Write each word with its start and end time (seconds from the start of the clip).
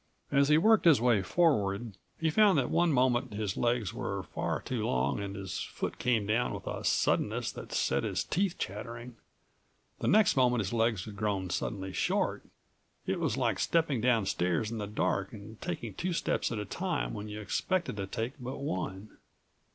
As 0.31 0.49
he 0.49 0.57
worked 0.57 0.85
his 0.85 0.99
way 0.99 1.21
forward 1.21 1.95
he 2.19 2.31
found 2.31 2.57
that 2.57 2.71
one 2.71 2.91
moment 2.91 3.35
his 3.35 3.55
legs 3.55 3.93
were 3.93 4.23
far 4.23 4.59
too 4.59 4.83
long 4.83 5.19
and 5.19 5.35
his 5.35 5.61
foot 5.61 5.99
came 5.99 6.25
down 6.25 6.55
with 6.55 6.65
a 6.65 6.83
suddenness 6.83 7.51
that 7.51 7.71
set 7.71 8.01
his 8.03 8.23
teeth 8.23 8.57
chattering; 8.57 9.17
the 9.99 10.07
next 10.07 10.35
moment 10.35 10.61
his 10.61 10.73
legs 10.73 11.05
had 11.05 11.15
grown 11.15 11.51
suddenly 11.51 11.93
short. 11.93 12.43
It 13.05 13.19
was 13.19 13.37
like 13.37 13.59
stepping 13.59 14.01
down 14.01 14.25
stairs 14.25 14.71
in 14.71 14.79
the 14.79 14.87
dark 14.87 15.33
and 15.33 15.61
taking 15.61 15.93
two 15.93 16.13
steps 16.13 16.51
at 16.51 16.57
a 16.57 16.65
time 16.65 17.13
when 17.13 17.27
you 17.29 17.39
expected 17.39 17.95
to 17.97 18.07
take 18.07 18.33
but 18.39 18.57
one. 18.57 19.17